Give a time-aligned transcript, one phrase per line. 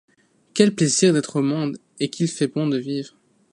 [0.55, 3.15] Quel plaisir d’être au monde, et qu’il fait bon de vivre!